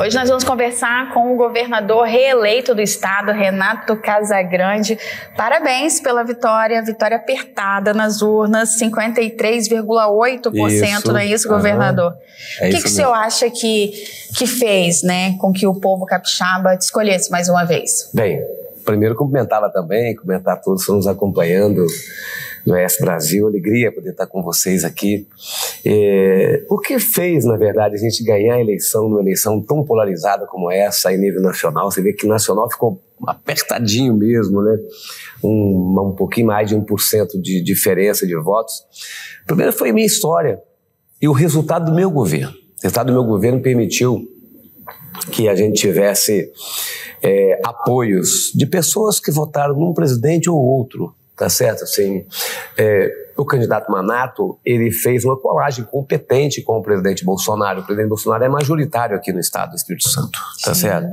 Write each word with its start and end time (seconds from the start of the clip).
Hoje 0.00 0.16
nós 0.16 0.28
vamos 0.30 0.44
conversar 0.44 1.12
com 1.12 1.34
o 1.34 1.36
governador 1.36 2.06
reeleito 2.06 2.74
do 2.74 2.80
estado, 2.80 3.32
Renato 3.32 3.94
Casagrande. 3.96 4.98
Parabéns 5.36 6.00
pela 6.00 6.24
vitória, 6.24 6.82
vitória 6.82 7.18
apertada 7.18 7.92
nas 7.92 8.22
urnas, 8.22 8.80
53,8%, 8.80 11.04
não 11.04 11.18
é 11.18 11.26
isso, 11.26 11.46
governador? 11.46 12.14
É 12.62 12.68
o 12.68 12.70
que, 12.70 12.80
que 12.80 12.88
o 12.88 12.90
senhor 12.90 13.12
acha 13.12 13.50
que, 13.50 13.92
que 14.38 14.46
fez 14.46 15.02
né, 15.02 15.36
com 15.36 15.52
que 15.52 15.66
o 15.66 15.74
povo 15.74 16.06
capixaba 16.06 16.78
te 16.78 16.84
escolhesse 16.84 17.30
mais 17.30 17.50
uma 17.50 17.64
vez? 17.64 18.08
Bem, 18.14 18.42
primeiro 18.86 19.14
cumprimentava 19.14 19.68
também, 19.68 20.16
cumprimentar 20.16 20.62
todos 20.62 20.80
que 20.80 20.84
estão 20.84 20.96
nos 20.96 21.06
acompanhando 21.06 21.84
no 22.66 22.76
ES 22.76 22.98
Brasil. 23.00 23.46
Alegria 23.46 23.92
poder 23.92 24.10
estar 24.10 24.26
com 24.26 24.42
vocês 24.42 24.84
aqui. 24.84 25.26
É, 25.84 26.64
o 26.68 26.78
que 26.78 26.98
fez, 26.98 27.44
na 27.44 27.56
verdade, 27.56 27.94
a 27.94 27.98
gente 27.98 28.22
ganhar 28.24 28.56
a 28.56 28.60
eleição 28.60 29.08
numa 29.08 29.20
eleição 29.20 29.60
tão 29.60 29.84
polarizada 29.84 30.46
como 30.46 30.70
essa 30.70 31.12
em 31.12 31.18
nível 31.18 31.40
nacional? 31.40 31.90
Você 31.90 32.02
vê 32.02 32.12
que 32.12 32.26
nacional 32.26 32.70
ficou 32.70 33.00
apertadinho 33.26 34.14
mesmo, 34.14 34.62
né? 34.62 34.78
Um, 35.42 36.10
um 36.10 36.14
pouquinho 36.14 36.46
mais 36.46 36.68
de 36.68 36.76
1% 36.76 37.40
de 37.40 37.62
diferença 37.62 38.26
de 38.26 38.36
votos. 38.36 38.74
Primeiro 39.46 39.72
foi 39.72 39.90
a 39.90 39.92
minha 39.92 40.06
história 40.06 40.60
e 41.20 41.28
o 41.28 41.32
resultado 41.32 41.86
do 41.86 41.94
meu 41.94 42.10
governo. 42.10 42.52
O 42.52 42.82
resultado 42.82 43.08
do 43.08 43.12
meu 43.12 43.24
governo 43.24 43.60
permitiu 43.60 44.26
que 45.30 45.48
a 45.48 45.54
gente 45.54 45.80
tivesse 45.80 46.50
é, 47.22 47.60
apoios 47.64 48.52
de 48.54 48.66
pessoas 48.66 49.20
que 49.20 49.30
votaram 49.30 49.74
num 49.78 49.92
presidente 49.92 50.48
ou 50.48 50.56
outro 50.56 51.14
tá 51.40 51.48
certo? 51.48 51.84
Assim, 51.84 52.26
é, 52.76 53.10
o 53.34 53.46
candidato 53.46 53.90
Manato, 53.90 54.60
ele 54.62 54.90
fez 54.92 55.24
uma 55.24 55.40
colagem 55.40 55.86
competente 55.86 56.60
com 56.60 56.76
o 56.76 56.82
presidente 56.82 57.24
Bolsonaro. 57.24 57.80
O 57.80 57.82
presidente 57.82 58.10
Bolsonaro 58.10 58.44
é 58.44 58.48
majoritário 58.50 59.16
aqui 59.16 59.32
no 59.32 59.40
estado 59.40 59.70
do 59.70 59.76
Espírito 59.76 60.06
Santo, 60.06 60.38
tá 60.62 60.74
Sim. 60.74 60.80
certo? 60.82 61.08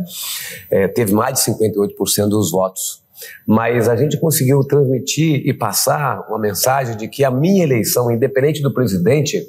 É, 0.69 0.86
teve 0.89 1.14
mais 1.14 1.39
de 1.39 1.50
58% 1.50 2.28
dos 2.28 2.52
votos. 2.52 3.02
Mas 3.47 3.88
a 3.88 3.95
gente 3.95 4.19
conseguiu 4.19 4.59
transmitir 4.66 5.47
e 5.47 5.53
passar 5.53 6.19
uma 6.28 6.38
mensagem 6.38 6.97
de 6.97 7.08
que 7.08 7.23
a 7.23 7.31
minha 7.31 7.64
eleição, 7.64 8.12
independente 8.12 8.62
do 8.62 8.73
presidente 8.73 9.41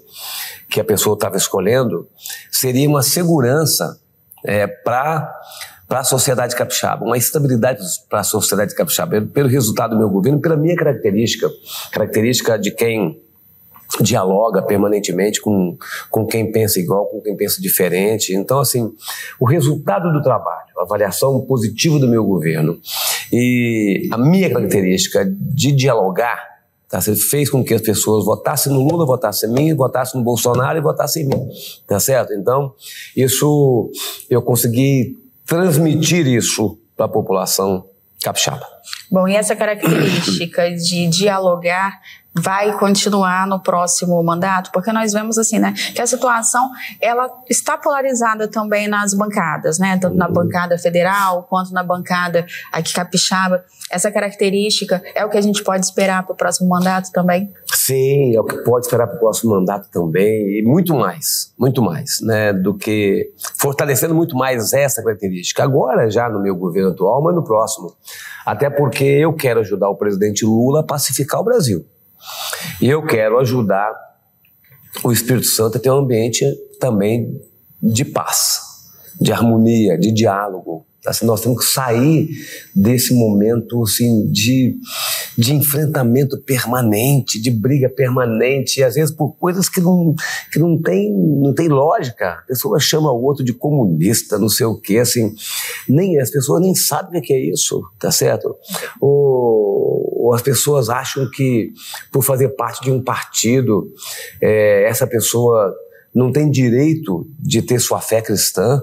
que 0.71 0.79
a 0.79 0.85
pessoa 0.85 1.15
estava 1.15 1.37
escolhendo, 1.37 2.09
seria 2.53 2.89
uma 2.89 3.03
segurança 3.03 3.99
é, 4.45 4.69
para 4.69 5.29
para 5.89 6.01
a 6.01 6.05
sociedade 6.05 6.55
capixaba, 6.55 7.05
uma 7.05 7.17
estabilidade 7.17 7.81
para 8.11 8.21
a 8.21 8.25
sociedade 8.25 8.75
capixaba, 8.75 9.23
pelo 9.23 9.49
resultado 9.49 9.93
do 9.93 9.99
meu 9.99 10.11
governo, 10.11 10.39
pela 10.41 10.57
minha 10.57 10.77
característica, 10.77 11.51
característica 11.91 12.59
de 12.59 12.71
quem 12.71 13.19
dialoga 14.03 14.61
permanentemente 14.61 15.41
com, 15.41 15.79
com 16.11 16.27
quem 16.27 16.53
pensa 16.53 16.79
igual, 16.79 17.07
com 17.07 17.23
quem 17.23 17.35
pensa 17.35 17.61
diferente. 17.61 18.35
Então, 18.35 18.61
assim, 18.61 18.93
o 19.41 19.47
resultado 19.47 20.13
do 20.13 20.23
trabalho, 20.23 20.69
a 20.79 20.83
avaliação 20.83 21.41
positiva 21.47 21.99
do 21.99 22.07
meu 22.07 22.23
governo 22.23 22.79
e 23.33 24.09
a 24.13 24.19
minha 24.19 24.51
característica 24.53 25.25
de 25.27 25.73
dialogar 25.73 26.59
Tá? 26.89 27.01
Fez 27.03 27.51
com 27.51 27.63
que 27.63 27.75
as 27.75 27.83
pessoas 27.83 28.25
votassem 28.25 28.73
no 28.73 28.83
Lula, 28.83 29.05
votassem 29.05 29.51
em 29.51 29.53
mim, 29.53 29.75
votassem 29.75 30.19
no 30.19 30.25
Bolsonaro 30.25 30.79
e 30.79 30.81
votassem 30.81 31.25
em 31.25 31.27
mim. 31.27 31.49
Tá 31.87 32.01
certo? 32.01 32.33
Então, 32.33 32.73
isso 33.15 33.91
eu 34.31 34.41
consegui 34.41 35.15
transmitir 35.49 36.27
isso 36.27 36.79
para 36.95 37.07
a 37.07 37.09
população 37.09 37.87
capixaba. 38.23 38.67
Bom, 39.11 39.27
e 39.27 39.35
essa 39.35 39.57
característica 39.57 40.71
de 40.75 41.09
dialogar 41.09 41.99
vai 42.39 42.77
continuar 42.79 43.47
no 43.47 43.61
próximo 43.61 44.23
mandato? 44.23 44.71
Porque 44.73 44.93
nós 44.93 45.13
vemos 45.13 45.39
assim, 45.39 45.59
né, 45.59 45.73
que 45.95 46.01
a 46.01 46.07
situação 46.07 46.69
ela 47.01 47.29
está 47.49 47.77
polarizada 47.77 48.49
também 48.49 48.89
nas 48.89 49.15
bancadas, 49.15 49.79
né, 49.79 49.99
tanto 49.99 50.17
na 50.17 50.27
uhum. 50.27 50.33
bancada 50.33 50.79
federal 50.79 51.45
quanto 51.45 51.73
na 51.73 51.83
bancada 51.83 52.47
aqui 52.73 52.93
capixaba. 52.93 53.65
Essa 53.91 54.11
característica 54.11 55.03
é 55.15 55.25
o 55.25 55.31
que 55.31 55.39
a 55.39 55.41
gente 55.41 55.63
pode 55.65 55.85
esperar 55.85 56.23
para 56.23 56.35
o 56.35 56.37
próximo 56.37 56.69
mandato 56.69 57.11
também? 57.11 57.51
Sim, 57.73 58.37
é 58.37 58.41
o 58.41 58.45
que 58.45 58.59
pode 58.59 58.87
esperar 58.87 59.07
para 59.07 59.17
o 59.17 59.21
próximo 59.21 59.55
mandato 59.55 59.89
também 59.91 60.59
e 60.59 60.63
muito 60.63 60.95
mais, 60.95 61.53
muito 61.59 61.83
mais, 61.83 62.21
né, 62.21 62.53
do 62.53 62.77
que 62.77 63.33
fortalecendo 63.59 64.15
muito 64.15 64.37
mais 64.37 64.73
essa 64.73 65.03
característica. 65.03 65.63
Agora 65.63 66.11
já 66.11 66.29
no 66.29 66.43
meu 66.43 66.55
governo 66.55 66.91
atual, 66.91 67.23
mas 67.23 67.35
no 67.35 67.43
próximo. 67.43 67.95
Até 68.45 68.71
porque 68.71 69.05
eu 69.05 69.33
quero 69.35 69.61
ajudar 69.61 69.89
o 69.89 69.97
presidente 69.97 70.45
Lula 70.45 70.81
a 70.81 70.83
pacificar 70.83 71.41
o 71.41 71.45
Brasil. 71.45 71.85
E 72.81 72.89
eu 72.89 73.05
quero 73.05 73.39
ajudar 73.39 73.93
o 75.05 75.13
Espírito 75.13 75.47
Santo 75.47 75.79
a 75.79 75.81
ter 75.81 75.91
um 75.91 75.99
ambiente 75.99 76.45
também 76.81 77.41
de 77.83 78.05
paz, 78.05 78.61
de 79.21 79.33
harmonia, 79.33 79.99
de 79.99 80.13
diálogo. 80.13 80.87
Assim, 81.07 81.27
nós 81.27 81.41
temos 81.41 81.65
que 81.65 81.73
sair 81.73 82.29
desse 82.75 83.15
momento 83.15 83.83
assim, 83.83 84.31
de, 84.31 84.77
de 85.39 85.55
enfrentamento 85.55 86.37
permanente, 86.39 87.41
de 87.41 87.49
briga 87.49 87.89
permanente, 87.89 88.81
e 88.81 88.83
às 88.83 88.97
vezes 88.97 89.15
por 89.15 89.37
coisas 89.37 89.69
que 89.69 89.81
não, 89.81 90.13
que 90.53 90.59
não, 90.59 90.77
tem, 90.77 91.13
não 91.13 91.55
tem 91.55 91.69
lógica. 91.69 92.31
A 92.31 92.43
pessoa 92.43 92.81
chama 92.81 93.13
o 93.13 93.23
outro 93.23 93.45
de 93.45 93.53
comunista, 93.55 94.37
não 94.37 94.49
sei 94.49 94.67
o 94.67 94.77
quê, 94.77 94.99
assim, 94.99 95.33
nem, 95.89 96.19
as 96.19 96.33
pessoas 96.33 96.61
nem 96.61 96.75
sabem 96.75 97.21
o 97.21 97.23
que 97.23 97.33
é 97.33 97.39
isso, 97.39 97.81
tá 98.01 98.11
certo? 98.11 98.53
Ou, 99.01 100.25
ou 100.25 100.35
as 100.35 100.43
pessoas 100.43 100.89
acham 100.89 101.31
que 101.31 101.71
por 102.11 102.25
fazer 102.25 102.49
parte 102.57 102.83
de 102.83 102.91
um 102.91 103.01
partido, 103.01 103.93
é, 104.43 104.89
essa 104.89 105.07
pessoa 105.07 105.73
não 106.13 106.33
tem 106.33 106.51
direito 106.51 107.25
de 107.39 107.63
ter 107.63 107.79
sua 107.79 108.01
fé 108.01 108.21
cristã, 108.21 108.83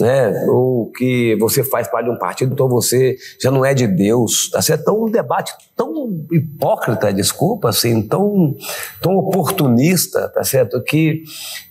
né? 0.00 0.46
ou 0.48 0.90
que 0.90 1.36
você 1.36 1.62
faz 1.62 1.88
parte 1.88 2.06
de 2.06 2.10
um 2.10 2.18
partido, 2.18 2.52
então 2.52 2.68
você 2.68 3.16
já 3.40 3.50
não 3.50 3.64
é 3.64 3.74
de 3.74 3.86
Deus. 3.86 4.50
Tá 4.50 4.60
certo? 4.62 4.82
Então, 4.82 5.04
um 5.04 5.10
debate 5.10 5.52
tão 5.74 6.26
hipócrita, 6.32 7.12
desculpa, 7.12 7.68
assim, 7.68 8.02
tão, 8.02 8.56
tão 9.00 9.16
oportunista, 9.16 10.28
tá 10.28 10.42
certo? 10.44 10.82
Que 10.82 11.22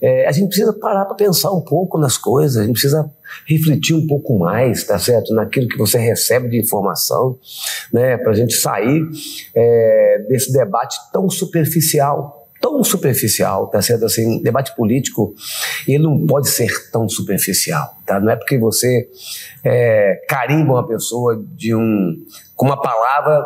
é, 0.02 0.28
a 0.28 0.32
gente 0.32 0.48
precisa 0.48 0.74
parar 0.74 1.06
para 1.06 1.16
pensar 1.16 1.52
um 1.52 1.62
pouco 1.62 1.98
nas 1.98 2.18
coisas, 2.18 2.58
a 2.58 2.64
gente 2.64 2.74
precisa 2.74 3.10
refletir 3.46 3.96
um 3.96 4.06
pouco 4.06 4.38
mais, 4.38 4.84
tá 4.84 5.00
certo? 5.00 5.34
Naquilo 5.34 5.68
que 5.68 5.78
você 5.78 5.98
recebe 5.98 6.50
de 6.50 6.60
informação, 6.60 7.38
né? 7.92 8.18
Para 8.18 8.32
a 8.32 8.36
gente 8.36 8.54
sair 8.56 9.02
é, 9.56 10.26
desse 10.30 10.52
debate 10.52 10.98
tão 11.12 11.30
superficial 11.30 12.45
tão 12.60 12.84
superficial, 12.84 13.68
tá 13.68 13.82
certo? 13.82 14.06
Assim, 14.06 14.42
debate 14.42 14.76
político, 14.76 15.34
ele 15.88 16.04
não 16.04 16.26
pode 16.26 16.50
ser 16.50 16.90
tão 16.92 17.08
superficial, 17.08 17.98
tá? 18.06 18.20
Não 18.20 18.32
é 18.32 18.36
porque 18.36 18.58
você 18.58 19.08
é, 19.64 20.22
carimba 20.28 20.74
uma 20.74 20.88
pessoa 20.88 21.44
de 21.56 21.76
um, 21.76 22.16
com 22.56 22.66
uma 22.66 22.82
palavra 22.82 23.44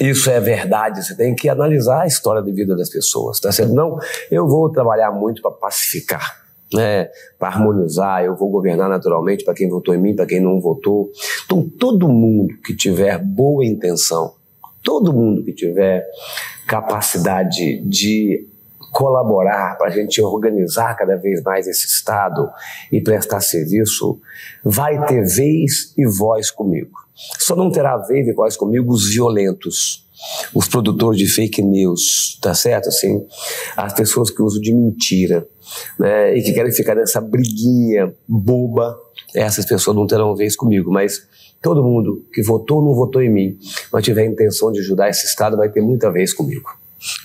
isso 0.00 0.28
é 0.28 0.40
verdade, 0.40 1.04
você 1.04 1.14
tem 1.14 1.34
que 1.34 1.48
analisar 1.48 2.02
a 2.02 2.06
história 2.06 2.42
de 2.42 2.50
vida 2.50 2.74
das 2.76 2.90
pessoas, 2.90 3.38
tá 3.38 3.52
certo? 3.52 3.72
Não, 3.72 3.96
eu 4.30 4.46
vou 4.46 4.70
trabalhar 4.70 5.12
muito 5.12 5.40
para 5.40 5.52
pacificar, 5.52 6.44
né, 6.72 7.08
para 7.38 7.48
harmonizar, 7.48 8.24
eu 8.24 8.34
vou 8.34 8.50
governar 8.50 8.88
naturalmente 8.88 9.44
para 9.44 9.54
quem 9.54 9.68
votou 9.68 9.94
em 9.94 9.98
mim, 9.98 10.16
para 10.16 10.26
quem 10.26 10.40
não 10.40 10.60
votou. 10.60 11.10
Então, 11.44 11.68
todo 11.78 12.08
mundo 12.08 12.54
que 12.64 12.74
tiver 12.74 13.18
boa 13.18 13.64
intenção, 13.64 14.34
todo 14.82 15.12
mundo 15.12 15.44
que 15.44 15.52
tiver 15.52 16.04
capacidade 16.66 17.80
de 17.80 18.46
colaborar 18.94 19.76
para 19.76 19.88
a 19.88 19.90
gente 19.90 20.22
organizar 20.22 20.94
cada 20.94 21.16
vez 21.16 21.42
mais 21.42 21.66
esse 21.66 21.86
Estado 21.86 22.48
e 22.92 23.00
prestar 23.00 23.40
serviço, 23.40 24.20
vai 24.64 25.04
ter 25.06 25.24
vez 25.24 25.92
e 25.98 26.06
voz 26.06 26.50
comigo. 26.50 26.92
Só 27.40 27.56
não 27.56 27.70
terá 27.70 27.96
vez 27.96 28.26
e 28.28 28.32
voz 28.32 28.56
comigo 28.56 28.92
os 28.92 29.12
violentos, 29.12 30.06
os 30.54 30.68
produtores 30.68 31.18
de 31.18 31.26
fake 31.26 31.60
news, 31.60 32.38
tá 32.40 32.54
certo? 32.54 32.88
Assim, 32.88 33.26
as 33.76 33.92
pessoas 33.92 34.30
que 34.30 34.40
usam 34.40 34.60
de 34.60 34.72
mentira, 34.72 35.46
né, 35.98 36.36
e 36.36 36.42
que 36.42 36.52
querem 36.52 36.72
ficar 36.72 36.94
nessa 36.94 37.20
briguinha 37.20 38.14
boba, 38.28 38.96
essas 39.34 39.66
pessoas 39.66 39.96
não 39.96 40.06
terão 40.06 40.36
vez 40.36 40.54
comigo, 40.54 40.92
mas 40.92 41.26
todo 41.64 41.82
mundo 41.82 42.22
que 42.30 42.42
votou 42.42 42.76
ou 42.80 42.84
não 42.84 42.94
votou 42.94 43.22
em 43.22 43.32
mim, 43.32 43.58
mas 43.90 44.04
tiver 44.04 44.20
a 44.20 44.26
intenção 44.26 44.70
de 44.70 44.80
ajudar 44.80 45.08
esse 45.08 45.26
Estado, 45.26 45.56
vai 45.56 45.70
ter 45.70 45.80
muita 45.80 46.12
vez 46.12 46.34
comigo. 46.34 46.70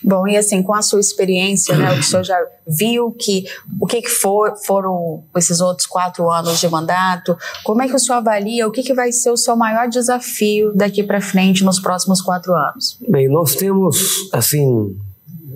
Bom, 0.02 0.28
e 0.28 0.38
assim, 0.38 0.64
com 0.64 0.74
a 0.74 0.82
sua 0.82 1.00
experiência, 1.00 1.76
né, 1.78 1.92
o 1.92 2.02
senhor 2.02 2.24
já 2.24 2.38
viu 2.66 3.12
que 3.12 3.46
o 3.80 3.86
que, 3.86 4.02
que 4.02 4.10
for, 4.10 4.56
foram 4.66 5.24
esses 5.36 5.60
outros 5.60 5.86
quatro 5.86 6.30
anos 6.32 6.60
de 6.60 6.70
mandato, 6.70 7.38
como 7.64 7.82
é 7.82 7.88
que 7.88 7.96
o 7.96 8.00
senhor 8.00 8.18
avalia, 8.18 8.68
o 8.68 8.72
que, 8.72 8.82
que 8.82 8.94
vai 8.94 9.12
ser 9.12 9.32
o 9.32 9.38
seu 9.38 9.56
maior 9.58 9.90
desafio 9.90 10.74
daqui 10.74 11.04
para 11.04 11.22
frente 11.22 11.64
nos 11.64 11.80
próximos 11.80 12.22
quatro 12.22 12.54
anos? 12.54 12.98
Bem, 13.08 13.30
nós 13.30 13.56
temos, 13.56 14.30
assim, 14.34 14.98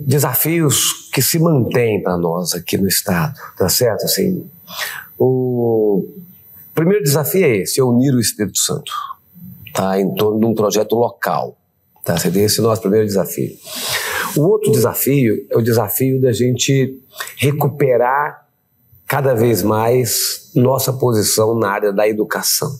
desafios 0.06 1.08
que 1.12 1.22
se 1.22 1.38
mantêm 1.38 2.02
para 2.02 2.18
nós 2.18 2.54
aqui 2.54 2.76
no 2.76 2.86
Estado, 2.86 3.34
tá 3.56 3.68
certo? 3.68 4.04
Assim, 4.04 4.44
o 5.18 6.06
primeiro 6.74 7.04
desafio 7.04 7.44
é 7.44 7.56
esse, 7.58 7.80
é 7.80 7.84
unir 7.84 8.14
o 8.14 8.20
Espírito 8.20 8.58
Santo, 8.58 8.92
tá? 9.72 9.98
Em 9.98 10.14
torno 10.14 10.40
de 10.40 10.46
um 10.46 10.54
projeto 10.54 10.94
local, 10.94 11.56
tá? 12.04 12.16
Esse 12.16 12.60
é 12.60 12.62
o 12.62 12.66
nosso 12.66 12.82
primeiro 12.82 13.06
desafio. 13.06 13.50
O 14.36 14.42
outro 14.42 14.72
desafio 14.72 15.46
é 15.50 15.56
o 15.56 15.62
desafio 15.62 16.20
da 16.20 16.32
gente 16.32 17.00
recuperar 17.36 18.48
cada 19.06 19.34
vez 19.34 19.62
mais 19.62 20.50
nossa 20.54 20.92
posição 20.92 21.56
na 21.56 21.70
área 21.70 21.92
da 21.92 22.08
educação. 22.08 22.70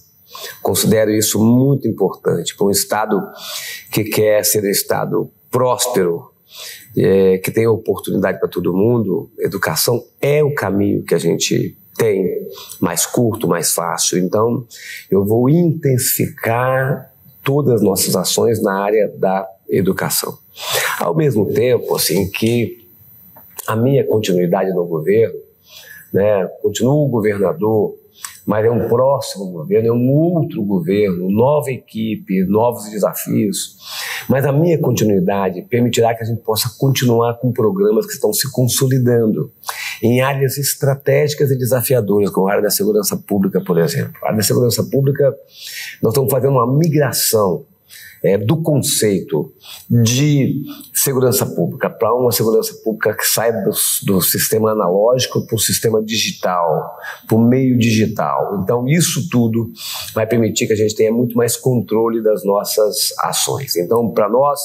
Considero 0.60 1.12
isso 1.12 1.38
muito 1.38 1.86
importante 1.86 2.56
para 2.56 2.66
um 2.66 2.70
Estado 2.70 3.20
que 3.92 4.04
quer 4.04 4.44
ser 4.44 4.64
um 4.64 4.68
Estado 4.68 5.30
próspero, 5.50 6.30
é, 6.96 7.38
que 7.38 7.52
tem 7.52 7.68
oportunidade 7.68 8.40
para 8.40 8.48
todo 8.48 8.74
mundo. 8.74 9.30
Educação 9.38 10.04
é 10.20 10.42
o 10.42 10.52
caminho 10.52 11.04
que 11.04 11.14
a 11.14 11.18
gente 11.18 11.76
tem, 11.96 12.48
mais 12.80 13.06
curto, 13.06 13.48
mais 13.48 13.72
fácil. 13.72 14.18
Então, 14.18 14.66
eu 15.10 15.24
vou 15.24 15.48
intensificar 15.48 17.12
todas 17.42 17.74
as 17.74 17.82
nossas 17.82 18.16
ações 18.16 18.62
na 18.62 18.82
área 18.82 19.08
da 19.16 19.46
educação. 19.68 20.36
Ao 20.98 21.14
mesmo 21.14 21.52
tempo, 21.52 21.94
assim, 21.94 22.30
que 22.30 22.88
a 23.66 23.76
minha 23.76 24.04
continuidade 24.04 24.70
no 24.72 24.84
governo, 24.84 25.38
né, 26.12 26.46
continuo 26.62 27.08
governador, 27.08 27.94
mas 28.46 28.64
é 28.64 28.70
um 28.70 28.88
próximo 28.88 29.50
governo, 29.50 29.88
é 29.88 29.92
um 29.92 30.10
outro 30.10 30.62
governo, 30.62 31.30
nova 31.30 31.70
equipe, 31.70 32.44
novos 32.44 32.90
desafios. 32.90 33.76
Mas 34.28 34.44
a 34.44 34.52
minha 34.52 34.78
continuidade 34.78 35.62
permitirá 35.62 36.14
que 36.14 36.22
a 36.22 36.26
gente 36.26 36.42
possa 36.42 36.70
continuar 36.78 37.34
com 37.38 37.52
programas 37.52 38.06
que 38.06 38.12
estão 38.12 38.32
se 38.32 38.50
consolidando 38.50 39.50
em 40.02 40.20
áreas 40.20 40.58
estratégicas 40.58 41.50
e 41.50 41.58
desafiadoras, 41.58 42.30
como 42.30 42.48
a 42.48 42.52
área 42.52 42.62
da 42.62 42.70
segurança 42.70 43.16
pública, 43.16 43.60
por 43.60 43.78
exemplo. 43.78 44.14
A 44.22 44.26
área 44.26 44.38
da 44.38 44.42
segurança 44.42 44.82
pública, 44.84 45.34
nós 46.02 46.12
estamos 46.12 46.30
fazendo 46.30 46.52
uma 46.52 46.78
migração 46.78 47.64
é, 48.24 48.38
do 48.38 48.62
conceito 48.62 49.52
de 49.88 50.62
segurança 50.94 51.44
pública 51.44 51.90
para 51.90 52.14
uma 52.14 52.32
segurança 52.32 52.72
pública 52.82 53.14
que 53.14 53.26
sai 53.26 53.52
do, 53.52 53.70
do 54.06 54.22
sistema 54.22 54.70
analógico 54.70 55.46
para 55.46 55.54
o 55.54 55.58
sistema 55.58 56.02
digital, 56.02 56.96
para 57.28 57.36
o 57.36 57.40
meio 57.40 57.78
digital. 57.78 58.60
Então, 58.62 58.88
isso 58.88 59.28
tudo 59.28 59.70
vai 60.14 60.26
permitir 60.26 60.66
que 60.66 60.72
a 60.72 60.76
gente 60.76 60.94
tenha 60.94 61.12
muito 61.12 61.36
mais 61.36 61.54
controle 61.54 62.22
das 62.22 62.42
nossas 62.46 63.12
ações. 63.20 63.76
Então, 63.76 64.10
para 64.10 64.26
nós, 64.30 64.58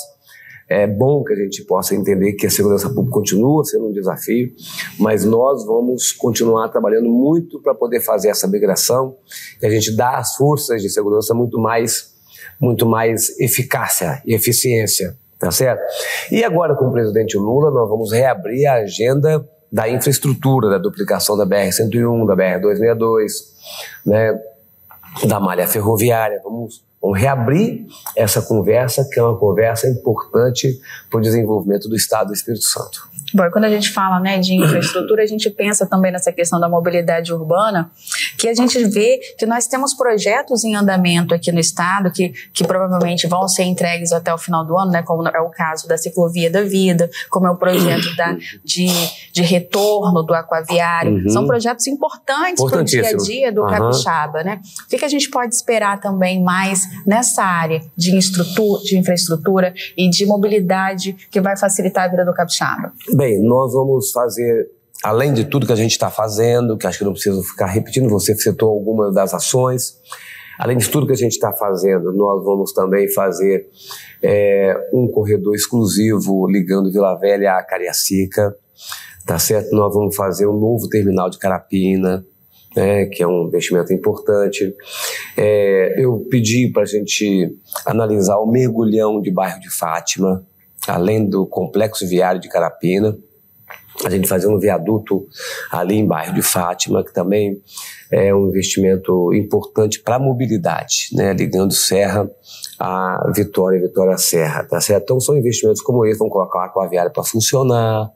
é 0.69 0.85
bom 0.85 1.23
que 1.23 1.33
a 1.33 1.35
gente 1.35 1.63
possa 1.63 1.95
entender 1.95 2.33
que 2.33 2.45
a 2.45 2.49
segurança 2.49 2.87
pública 2.89 3.11
continua 3.11 3.65
sendo 3.65 3.87
um 3.87 3.91
desafio, 3.91 4.53
mas 4.99 5.25
nós 5.25 5.65
vamos 5.65 6.11
continuar 6.11 6.69
trabalhando 6.69 7.09
muito 7.09 7.59
para 7.59 7.73
poder 7.73 8.01
fazer 8.01 8.29
essa 8.29 8.47
migração 8.47 9.17
e 9.61 9.65
a 9.65 9.69
gente 9.69 9.95
dar 9.95 10.19
às 10.19 10.35
forças 10.35 10.81
de 10.81 10.89
segurança 10.89 11.33
muito 11.33 11.59
mais 11.59 12.17
muito 12.61 12.85
mais 12.85 13.39
eficácia 13.39 14.21
e 14.25 14.33
eficiência, 14.33 15.17
tá 15.39 15.49
certo? 15.49 15.81
E 16.29 16.43
agora 16.43 16.75
com 16.75 16.85
o 16.85 16.91
presidente 16.91 17.37
Lula 17.37 17.71
nós 17.71 17.89
vamos 17.89 18.11
reabrir 18.11 18.65
a 18.67 18.75
agenda 18.75 19.47
da 19.71 19.89
infraestrutura, 19.89 20.69
da 20.69 20.77
duplicação 20.77 21.37
da 21.37 21.45
BR-101, 21.45 22.25
da 22.25 22.35
BR-262, 22.35 23.31
né, 24.05 24.39
da 25.27 25.39
malha 25.39 25.67
ferroviária, 25.67 26.41
vamos, 26.43 26.83
vamos 27.01 27.19
reabrir 27.19 27.85
essa 28.15 28.41
conversa, 28.41 29.07
que 29.11 29.19
é 29.19 29.23
uma 29.23 29.37
conversa 29.37 29.87
importante 29.87 30.79
para 31.09 31.19
o 31.19 31.21
desenvolvimento 31.21 31.87
do 31.87 31.95
Estado 31.95 32.27
do 32.27 32.33
Espírito 32.33 32.65
Santo. 32.65 33.09
Bom, 33.33 33.47
quando 33.51 33.65
a 33.65 33.69
gente 33.69 33.91
fala 33.91 34.19
né, 34.19 34.39
de 34.39 34.55
infraestrutura, 34.55 35.23
a 35.23 35.25
gente 35.25 35.49
pensa 35.49 35.85
também 35.85 36.11
nessa 36.11 36.31
questão 36.31 36.59
da 36.59 36.67
mobilidade 36.67 37.31
urbana, 37.31 37.91
que 38.37 38.47
a 38.47 38.55
gente 38.55 38.83
vê 38.85 39.19
que 39.37 39.45
nós 39.45 39.67
temos 39.67 39.93
projetos 39.93 40.63
em 40.63 40.75
andamento 40.75 41.33
aqui 41.35 41.51
no 41.51 41.59
estado 41.59 42.11
que, 42.11 42.29
que 42.51 42.63
provavelmente 42.65 43.27
vão 43.27 43.47
ser 43.47 43.63
entregues 43.63 44.11
até 44.11 44.33
o 44.33 44.37
final 44.37 44.65
do 44.65 44.77
ano, 44.77 44.91
né, 44.91 45.03
como 45.03 45.27
é 45.27 45.39
o 45.39 45.49
caso 45.49 45.87
da 45.87 45.97
Ciclovia 45.97 46.49
da 46.49 46.63
Vida, 46.63 47.09
como 47.29 47.45
é 47.45 47.51
o 47.51 47.55
projeto 47.55 48.15
da, 48.15 48.35
de, 48.63 48.87
de 49.31 49.41
retorno 49.43 50.23
do 50.23 50.33
aquaviário. 50.33 51.13
Uhum. 51.13 51.29
São 51.29 51.45
projetos 51.45 51.85
importantes 51.87 52.63
para 52.63 52.81
o 52.81 52.83
dia 52.83 53.09
a 53.09 53.13
dia 53.15 53.51
do 53.51 53.61
uhum. 53.61 53.69
capixaba. 53.69 54.43
Né? 54.43 54.59
O 54.85 54.89
que, 54.89 54.97
que 54.97 55.05
a 55.05 55.09
gente 55.09 55.29
pode 55.29 55.53
esperar 55.53 55.99
também 55.99 56.41
mais 56.41 56.88
nessa 57.05 57.43
área 57.43 57.81
de, 57.95 58.11
de 58.11 58.97
infraestrutura 58.97 59.73
e 59.97 60.09
de 60.09 60.25
mobilidade 60.25 61.15
que 61.31 61.41
vai 61.41 61.57
facilitar 61.57 62.05
a 62.05 62.07
vida 62.07 62.25
do 62.25 62.33
capixaba? 62.33 62.93
Bem, 63.13 63.41
nós 63.41 63.73
vamos 63.73 64.11
fazer, 64.11 64.69
além 65.03 65.33
de 65.33 65.45
tudo 65.45 65.65
que 65.65 65.73
a 65.73 65.77
gente 65.77 65.91
está 65.91 66.09
fazendo, 66.09 66.77
que 66.77 66.87
acho 66.87 66.99
que 66.99 67.05
não 67.05 67.13
preciso 67.13 67.43
ficar 67.43 67.67
repetindo, 67.67 68.09
você 68.09 68.35
citou 68.35 68.69
algumas 68.69 69.13
das 69.13 69.33
ações. 69.33 69.97
Além 70.59 70.77
de 70.77 70.89
tudo 70.89 71.07
que 71.07 71.13
a 71.13 71.17
gente 71.17 71.31
está 71.31 71.53
fazendo, 71.53 72.11
nós 72.11 72.43
vamos 72.43 72.73
também 72.73 73.09
fazer 73.13 73.65
é, 74.21 74.75
um 74.93 75.07
corredor 75.07 75.55
exclusivo 75.55 76.45
ligando 76.49 76.91
Vila 76.91 77.17
Velha 77.17 77.53
a 77.53 77.63
Cariacica, 77.63 78.53
tá 79.25 79.39
certo? 79.39 79.73
Nós 79.73 79.93
vamos 79.93 80.15
fazer 80.15 80.47
um 80.47 80.59
novo 80.59 80.89
terminal 80.89 81.29
de 81.29 81.37
Carapina, 81.37 82.25
né, 82.75 83.05
que 83.05 83.23
é 83.23 83.27
um 83.27 83.47
investimento 83.47 83.93
importante. 83.93 84.73
É, 85.35 85.95
eu 85.97 86.25
pedi 86.29 86.69
para 86.69 86.83
a 86.83 86.85
gente 86.85 87.55
analisar 87.85 88.37
o 88.37 88.45
mergulhão 88.45 89.21
de 89.21 89.31
bairro 89.31 89.59
de 89.59 89.69
Fátima, 89.69 90.45
além 90.87 91.27
do 91.27 91.45
complexo 91.45 92.07
viário 92.07 92.39
de 92.39 92.49
Carapina. 92.49 93.17
A 94.05 94.09
gente 94.09 94.29
fazer 94.29 94.47
um 94.47 94.57
viaduto 94.57 95.27
ali 95.69 95.95
em 95.95 96.07
bairro 96.07 96.33
de 96.33 96.41
Fátima, 96.41 97.03
que 97.03 97.13
também 97.13 97.61
é 98.09 98.33
um 98.33 98.47
investimento 98.47 99.33
importante 99.33 100.01
para 100.01 100.15
a 100.15 100.19
mobilidade, 100.19 101.09
né? 101.13 101.33
ligando 101.33 101.73
Serra 101.73 102.29
a 102.79 103.29
Vitória 103.35 103.77
e 103.77 103.81
Vitória 103.81 104.17
Serra, 104.17 104.63
tá 104.63 104.79
certo? 104.79 105.03
Então 105.03 105.19
são 105.19 105.37
investimentos 105.37 105.81
como 105.81 106.05
esse, 106.05 106.17
vão 106.17 106.29
colocar 106.29 106.61
a 106.61 106.65
aquaviária 106.67 107.11
para 107.11 107.23
funcionar, 107.23 108.09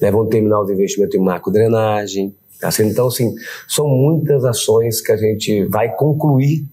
né? 0.00 0.12
vão 0.12 0.28
terminar 0.28 0.60
os 0.60 0.70
investimentos 0.70 1.16
em 1.16 1.20
macro 1.20 1.50
drenagem, 1.50 2.32
certo? 2.58 2.82
Então, 2.82 3.06
assim, 3.06 3.34
são 3.68 3.86
muitas 3.88 4.44
ações 4.44 5.00
que 5.00 5.12
a 5.12 5.16
gente 5.16 5.64
vai 5.66 5.94
concluir 5.94 6.66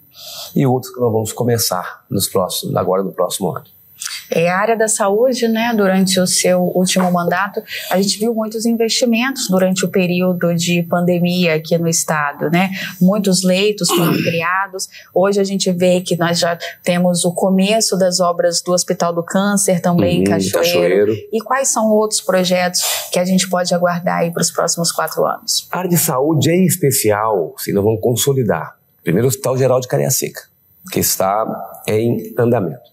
e 0.55 0.65
outras 0.65 0.93
que 0.93 0.99
nós 0.99 1.11
vamos 1.11 1.33
começar 1.33 2.05
nos 2.09 2.27
próximos, 2.27 2.75
agora 2.75 3.03
no 3.03 3.11
próximo 3.11 3.49
ano. 3.49 3.65
É, 4.29 4.49
a 4.49 4.57
área 4.57 4.77
da 4.77 4.87
saúde, 4.87 5.47
né, 5.47 5.73
durante 5.75 6.19
o 6.19 6.25
seu 6.25 6.61
último 6.61 7.11
mandato, 7.11 7.61
a 7.91 8.01
gente 8.01 8.19
viu 8.19 8.33
muitos 8.33 8.65
investimentos 8.65 9.47
durante 9.47 9.85
o 9.85 9.89
período 9.89 10.53
de 10.55 10.81
pandemia 10.83 11.55
aqui 11.55 11.77
no 11.77 11.87
estado, 11.87 12.49
né? 12.49 12.71
Muitos 12.99 13.43
leitos 13.43 13.89
foram 13.89 14.13
criados. 14.23 14.89
Hoje 15.13 15.39
a 15.39 15.43
gente 15.43 15.71
vê 15.71 16.01
que 16.01 16.17
nós 16.17 16.39
já 16.39 16.57
temos 16.83 17.23
o 17.25 17.33
começo 17.33 17.97
das 17.97 18.19
obras 18.19 18.61
do 18.61 18.71
Hospital 18.71 19.13
do 19.13 19.23
Câncer 19.23 19.81
também 19.81 20.21
em 20.21 20.23
Cachoeiro. 20.23 20.57
Cachoeiro. 20.57 21.13
E 21.31 21.39
quais 21.41 21.67
são 21.67 21.87
outros 21.89 22.21
projetos 22.21 22.81
que 23.11 23.19
a 23.19 23.25
gente 23.25 23.47
pode 23.49 23.73
aguardar 23.73 24.19
aí 24.19 24.31
para 24.31 24.41
os 24.41 24.51
próximos 24.51 24.91
quatro 24.91 25.25
anos? 25.25 25.67
A 25.71 25.79
área 25.79 25.89
de 25.89 25.97
saúde 25.97 26.49
é 26.49 26.65
especial, 26.65 27.53
se 27.57 27.71
nós 27.71 27.83
vamos 27.83 28.01
consolidar. 28.01 28.77
Primeiro, 29.03 29.27
o 29.27 29.29
Hospital 29.29 29.57
Geral 29.57 29.79
de 29.79 29.87
Cariacica, 29.87 30.41
que 30.91 30.99
está 30.99 31.45
em 31.87 32.33
andamento. 32.37 32.92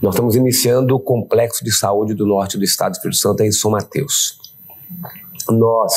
Nós 0.00 0.14
estamos 0.14 0.36
iniciando 0.36 0.94
o 0.94 1.00
Complexo 1.00 1.64
de 1.64 1.72
Saúde 1.72 2.14
do 2.14 2.26
Norte 2.26 2.56
do 2.58 2.64
Estado 2.64 2.92
do 2.92 2.96
Espírito 2.96 3.18
Santo 3.18 3.42
em 3.42 3.52
São 3.52 3.70
Mateus. 3.70 4.38
Nós, 5.48 5.92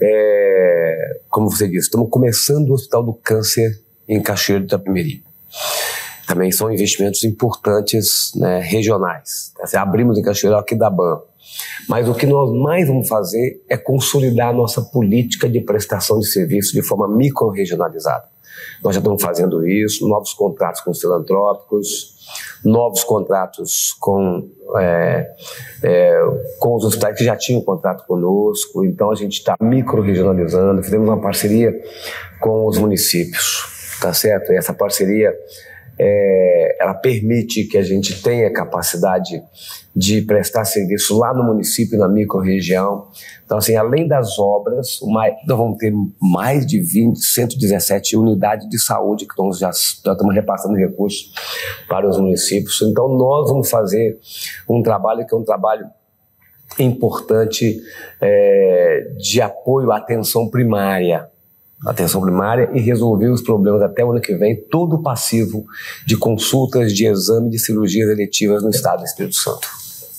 é, 0.00 1.20
como 1.28 1.50
você 1.50 1.68
disse, 1.68 1.86
estamos 1.86 2.08
começando 2.10 2.70
o 2.70 2.74
Hospital 2.74 3.02
do 3.02 3.14
Câncer 3.14 3.80
em 4.08 4.22
Cachoeiro 4.22 4.64
de 4.64 4.74
Itapemirim. 4.74 5.22
Também 6.26 6.50
são 6.50 6.72
investimentos 6.72 7.22
importantes 7.22 8.32
né, 8.34 8.60
regionais. 8.60 9.52
Abrimos 9.74 10.18
em 10.18 10.22
Cachoeiro 10.22 10.58
aqui 10.58 10.74
da 10.74 10.90
BAN. 10.90 11.20
Mas 11.88 12.08
o 12.08 12.14
que 12.14 12.26
nós 12.26 12.50
mais 12.52 12.88
vamos 12.88 13.08
fazer 13.08 13.62
é 13.68 13.76
consolidar 13.76 14.48
a 14.48 14.52
nossa 14.52 14.82
política 14.82 15.48
de 15.48 15.60
prestação 15.60 16.18
de 16.18 16.26
serviços 16.26 16.72
de 16.72 16.82
forma 16.82 17.08
micro-regionalizada. 17.08 18.24
Nós 18.82 18.94
já 18.94 19.00
estamos 19.00 19.22
fazendo 19.22 19.66
isso, 19.66 20.08
novos 20.08 20.32
contratos 20.32 20.80
com 20.80 20.90
os 20.90 21.00
filantrópicos, 21.00 22.15
novos 22.66 23.04
contratos 23.04 23.96
com, 24.00 24.50
é, 24.76 25.30
é, 25.84 26.20
com 26.58 26.74
os 26.74 26.84
hospitais 26.84 27.16
que 27.16 27.24
já 27.24 27.36
tinham 27.36 27.62
contrato 27.62 28.04
conosco, 28.06 28.84
então 28.84 29.10
a 29.10 29.14
gente 29.14 29.34
está 29.34 29.56
micro-regionalizando, 29.60 30.82
fizemos 30.82 31.08
uma 31.08 31.20
parceria 31.20 31.72
com 32.40 32.66
os 32.66 32.76
municípios, 32.76 33.96
tá 34.00 34.12
certo? 34.12 34.52
E 34.52 34.56
essa 34.56 34.74
parceria 34.74 35.32
é, 35.98 36.76
ela 36.80 36.94
permite 36.94 37.64
que 37.64 37.78
a 37.78 37.82
gente 37.82 38.22
tenha 38.22 38.52
capacidade 38.52 39.42
de 39.94 40.20
prestar 40.22 40.64
serviço 40.66 41.18
lá 41.18 41.32
no 41.32 41.42
município, 41.42 41.98
na 41.98 42.06
microrregião. 42.06 43.08
Então, 43.44 43.56
assim, 43.56 43.76
além 43.76 44.06
das 44.06 44.38
obras, 44.38 44.98
nós 45.02 45.32
vamos 45.46 45.78
ter 45.78 45.92
mais 46.20 46.66
de 46.66 46.80
20, 46.80 47.16
117 47.18 48.16
unidades 48.16 48.68
de 48.68 48.78
saúde 48.78 49.24
que 49.24 49.32
estamos 49.32 49.58
já, 49.58 49.70
já 49.70 50.12
estamos 50.12 50.34
repassando 50.34 50.74
recursos 50.74 51.32
para 51.88 52.06
os 52.06 52.18
municípios. 52.18 52.82
Então, 52.82 53.08
nós 53.16 53.48
vamos 53.48 53.70
fazer 53.70 54.18
um 54.68 54.82
trabalho 54.82 55.26
que 55.26 55.34
é 55.34 55.38
um 55.38 55.44
trabalho 55.44 55.86
importante 56.78 57.80
é, 58.20 59.12
de 59.16 59.40
apoio 59.40 59.90
à 59.92 59.96
atenção 59.96 60.50
primária 60.50 61.30
atenção 61.84 62.20
primária 62.20 62.70
e 62.72 62.80
resolver 62.80 63.28
os 63.28 63.42
problemas 63.42 63.82
até 63.82 64.04
o 64.04 64.10
ano 64.10 64.20
que 64.20 64.34
vem, 64.34 64.56
todo 64.56 64.96
o 64.96 65.02
passivo 65.02 65.64
de 66.06 66.16
consultas, 66.16 66.92
de 66.92 67.06
exame, 67.06 67.50
de 67.50 67.58
cirurgias 67.58 68.08
eletivas 68.08 68.62
no 68.62 68.70
estado 68.70 69.00
do 69.00 69.04
Espírito 69.04 69.36
Santo. 69.36 69.68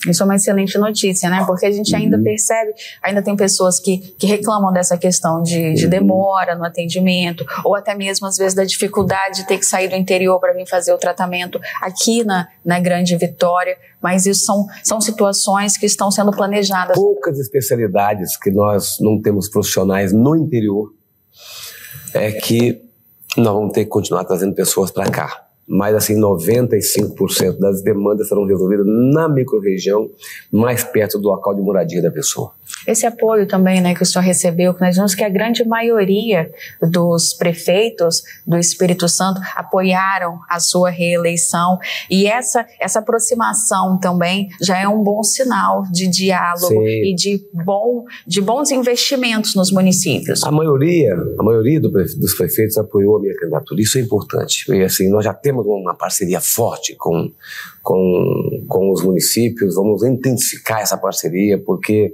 Isso 0.07 0.21
é 0.21 0.25
uma 0.25 0.35
excelente 0.35 0.77
notícia, 0.77 1.29
né? 1.29 1.43
Porque 1.45 1.65
a 1.65 1.71
gente 1.71 1.95
ainda 1.95 2.17
uhum. 2.17 2.23
percebe, 2.23 2.71
ainda 3.01 3.21
tem 3.21 3.35
pessoas 3.35 3.79
que, 3.79 3.97
que 3.97 4.27
reclamam 4.27 4.71
dessa 4.71 4.97
questão 4.97 5.41
de, 5.41 5.73
de 5.73 5.85
uhum. 5.85 5.89
demora 5.89 6.55
no 6.55 6.63
atendimento, 6.63 7.45
ou 7.65 7.75
até 7.75 7.95
mesmo, 7.95 8.27
às 8.27 8.37
vezes, 8.37 8.53
da 8.53 8.63
dificuldade 8.63 9.37
de 9.37 9.47
ter 9.47 9.57
que 9.57 9.65
sair 9.65 9.87
do 9.87 9.95
interior 9.95 10.39
para 10.39 10.53
vir 10.53 10.67
fazer 10.67 10.93
o 10.93 10.97
tratamento 10.97 11.59
aqui 11.81 12.23
na, 12.23 12.47
na 12.63 12.79
Grande 12.79 13.15
Vitória. 13.17 13.75
Mas 14.01 14.27
isso 14.27 14.45
são, 14.45 14.67
são 14.83 15.01
situações 15.01 15.75
que 15.77 15.87
estão 15.87 16.11
sendo 16.11 16.31
planejadas. 16.31 16.95
Poucas 16.95 17.39
especialidades 17.39 18.37
que 18.37 18.51
nós 18.51 18.97
não 18.99 19.19
temos 19.19 19.49
profissionais 19.49 20.13
no 20.13 20.35
interior 20.35 20.93
é 22.13 22.31
que 22.31 22.81
nós 23.35 23.53
vamos 23.53 23.73
ter 23.73 23.85
que 23.85 23.89
continuar 23.89 24.25
trazendo 24.25 24.53
pessoas 24.53 24.91
para 24.91 25.09
cá 25.09 25.46
mas 25.67 25.95
assim 25.95 26.15
95% 26.19 27.59
das 27.59 27.81
demandas 27.81 28.29
serão 28.29 28.45
resolvidas 28.45 28.85
na 28.87 29.27
microrregião, 29.27 30.09
mais 30.51 30.83
perto 30.83 31.19
do 31.19 31.27
local 31.27 31.53
de 31.53 31.61
moradia 31.61 32.01
da 32.01 32.09
pessoa. 32.09 32.51
Esse 32.85 33.05
apoio 33.05 33.47
também, 33.47 33.81
né, 33.81 33.93
que 33.93 34.03
o 34.03 34.05
senhor 34.05 34.23
recebeu, 34.23 34.73
que 34.73 34.81
nós 34.81 34.95
vimos 34.95 35.15
que 35.15 35.23
a 35.23 35.29
grande 35.29 35.65
maioria 35.65 36.49
dos 36.81 37.33
prefeitos 37.33 38.23
do 38.45 38.57
Espírito 38.57 39.07
Santo 39.09 39.41
apoiaram 39.55 40.39
a 40.49 40.59
sua 40.59 40.89
reeleição 40.89 41.79
e 42.09 42.27
essa 42.27 42.65
essa 42.79 42.99
aproximação 42.99 43.97
também 43.99 44.49
já 44.61 44.77
é 44.77 44.87
um 44.87 45.03
bom 45.03 45.23
sinal 45.23 45.83
de 45.91 46.07
diálogo 46.07 46.67
Sim. 46.67 47.11
e 47.11 47.15
de 47.15 47.45
bom 47.53 48.05
de 48.25 48.41
bons 48.41 48.71
investimentos 48.71 49.55
nos 49.55 49.71
municípios. 49.71 50.43
A 50.43 50.51
maioria, 50.51 51.15
a 51.39 51.43
maioria 51.43 51.79
do, 51.79 51.89
dos 51.89 52.33
prefeitos 52.35 52.77
apoiou 52.77 53.17
a 53.17 53.19
minha 53.19 53.35
candidatura. 53.35 53.81
Isso 53.81 53.97
é 53.97 54.01
importante. 54.01 54.71
E 54.71 54.83
assim, 54.83 55.09
nós 55.09 55.23
já 55.25 55.33
temos 55.33 55.56
uma 55.65 55.95
parceria 55.95 56.41
forte 56.41 56.95
com 56.95 57.31
com, 57.87 58.65
com 58.67 58.91
os 58.91 59.01
municípios, 59.01 59.75
vamos 59.75 60.03
intensificar 60.03 60.81
essa 60.81 60.97
parceria, 60.97 61.57
porque 61.57 62.13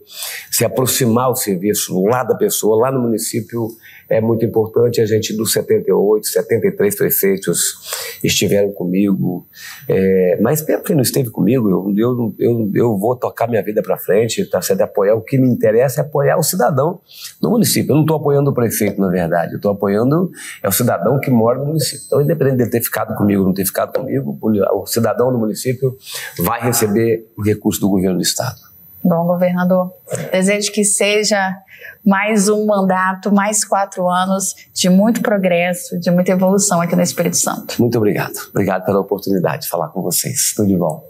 se 0.52 0.64
aproximar 0.64 1.32
o 1.32 1.36
serviço 1.36 2.00
lá 2.04 2.24
da 2.24 2.36
pessoa, 2.36 2.80
lá 2.80 2.92
no 2.92 3.02
município, 3.02 3.70
é 4.10 4.22
muito 4.22 4.46
importante. 4.46 5.02
A 5.02 5.06
gente, 5.06 5.36
dos 5.36 5.54
78, 5.54 6.28
73 6.28 6.96
prefeitos 6.96 7.76
estiveram 8.24 8.72
comigo, 8.72 9.46
é, 9.88 10.38
mas 10.42 10.62
quem 10.62 10.96
não 10.96 11.04
esteve 11.04 11.30
comigo, 11.30 11.70
eu, 11.70 11.94
eu, 11.98 12.36
eu, 12.40 12.72
eu 12.74 12.98
vou 12.98 13.16
tocar 13.16 13.48
minha 13.48 13.62
vida 13.62 13.82
para 13.82 13.98
frente, 13.98 14.46
tá 14.46 14.62
certo? 14.62 14.82
Apoiar 14.82 15.16
o 15.16 15.22
que 15.22 15.38
me 15.38 15.48
interessa 15.48 16.02
é 16.02 16.04
apoiar 16.04 16.38
o 16.38 16.44
cidadão 16.44 17.00
do 17.42 17.50
município. 17.50 17.92
Eu 17.92 17.96
não 17.96 18.04
estou 18.04 18.18
apoiando 18.18 18.52
o 18.52 18.54
prefeito, 18.54 19.00
na 19.00 19.10
verdade, 19.10 19.54
eu 19.54 19.58
estou 19.58 19.72
apoiando 19.72 20.32
é 20.62 20.68
o 20.68 20.72
cidadão 20.72 21.20
que 21.20 21.30
mora 21.30 21.60
no 21.60 21.66
município. 21.66 22.06
Então, 22.06 22.22
independente 22.22 22.66
de 22.66 22.70
ter 22.70 22.82
ficado 22.82 23.16
comigo 23.16 23.42
ou 23.42 23.48
não 23.48 23.54
ter 23.54 23.66
ficado 23.66 23.94
comigo, 23.94 24.38
o 24.42 24.86
cidadão 24.86 25.32
do 25.32 25.38
município 25.38 25.98
vai 26.40 26.62
receber 26.62 27.28
o 27.38 27.42
recurso 27.42 27.80
do 27.80 27.90
governo 27.90 28.18
do 28.18 28.24
estado. 28.24 28.73
Bom, 29.04 29.26
governador, 29.26 29.92
desejo 30.32 30.72
que 30.72 30.84
seja 30.84 31.58
mais 32.06 32.48
um 32.48 32.66
mandato, 32.66 33.34
mais 33.34 33.66
quatro 33.66 34.10
anos 34.10 34.56
de 34.74 34.90
muito 34.90 35.22
progresso, 35.22 36.00
de 36.00 36.10
muita 36.10 36.32
evolução 36.32 36.80
aqui 36.82 36.96
no 36.96 37.02
Espírito 37.02 37.38
Santo. 37.38 37.76
Muito 37.80 37.98
obrigado. 37.98 38.36
Obrigado 38.52 38.86
pela 38.86 39.00
oportunidade 39.00 39.64
de 39.64 39.70
falar 39.70 39.90
com 39.90 40.02
vocês. 40.02 40.54
Tudo 40.56 40.68
de 40.68 40.78
bom. 40.78 41.04